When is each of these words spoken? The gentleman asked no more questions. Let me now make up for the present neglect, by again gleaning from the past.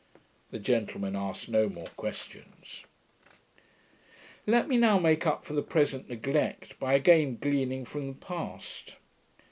The 0.49 0.57
gentleman 0.57 1.15
asked 1.15 1.47
no 1.47 1.69
more 1.69 1.85
questions. 1.95 2.85
Let 4.47 4.67
me 4.67 4.75
now 4.75 4.97
make 4.97 5.27
up 5.27 5.45
for 5.45 5.53
the 5.53 5.61
present 5.61 6.09
neglect, 6.09 6.79
by 6.79 6.95
again 6.95 7.37
gleaning 7.37 7.85
from 7.85 8.07
the 8.07 8.13
past. 8.17 8.95